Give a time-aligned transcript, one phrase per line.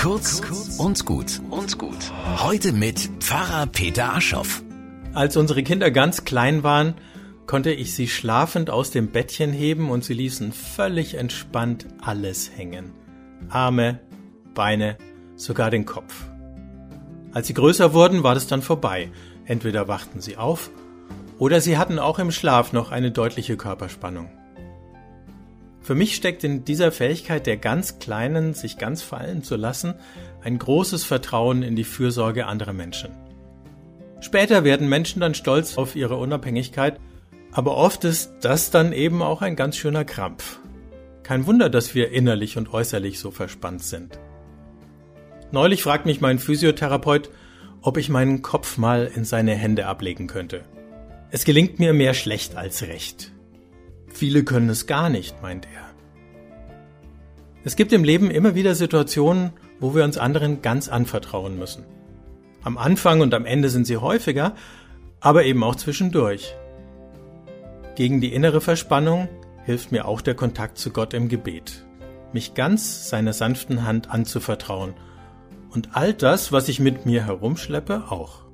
[0.00, 0.40] Kurz
[0.78, 2.10] und gut und gut.
[2.38, 4.62] Heute mit Pfarrer Peter Aschoff.
[5.12, 6.94] Als unsere Kinder ganz klein waren,
[7.46, 12.92] konnte ich sie schlafend aus dem Bettchen heben und sie ließen völlig entspannt alles hängen.
[13.50, 14.00] Arme,
[14.54, 14.96] Beine,
[15.36, 16.24] sogar den Kopf.
[17.34, 19.12] Als sie größer wurden, war das dann vorbei.
[19.44, 20.70] Entweder wachten sie auf
[21.38, 24.30] oder sie hatten auch im Schlaf noch eine deutliche Körperspannung.
[25.90, 29.94] Für mich steckt in dieser Fähigkeit der ganz Kleinen, sich ganz fallen zu lassen,
[30.40, 33.10] ein großes Vertrauen in die Fürsorge anderer Menschen.
[34.20, 37.00] Später werden Menschen dann stolz auf ihre Unabhängigkeit,
[37.50, 40.60] aber oft ist das dann eben auch ein ganz schöner Krampf.
[41.24, 44.16] Kein Wunder, dass wir innerlich und äußerlich so verspannt sind.
[45.50, 47.30] Neulich fragt mich mein Physiotherapeut,
[47.82, 50.62] ob ich meinen Kopf mal in seine Hände ablegen könnte.
[51.32, 53.32] Es gelingt mir mehr schlecht als recht.
[54.20, 55.80] Viele können es gar nicht, meint er.
[57.64, 61.86] Es gibt im Leben immer wieder Situationen, wo wir uns anderen ganz anvertrauen müssen.
[62.62, 64.54] Am Anfang und am Ende sind sie häufiger,
[65.20, 66.54] aber eben auch zwischendurch.
[67.96, 69.30] Gegen die innere Verspannung
[69.64, 71.86] hilft mir auch der Kontakt zu Gott im Gebet,
[72.34, 74.92] mich ganz seiner sanften Hand anzuvertrauen
[75.70, 78.49] und all das, was ich mit mir herumschleppe, auch.